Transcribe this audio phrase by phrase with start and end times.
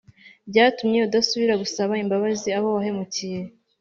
[0.49, 3.39] Byatumye adasubira gusaba imbabazi abo yahemukiye